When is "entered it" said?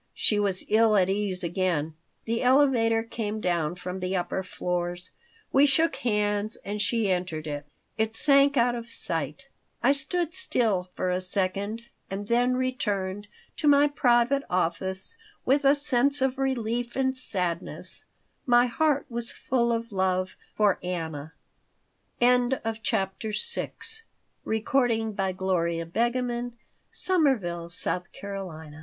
7.11-7.67